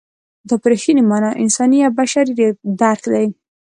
[0.47, 2.33] دا په رښتینې مانا انساني او بشري
[2.79, 3.25] درک دی.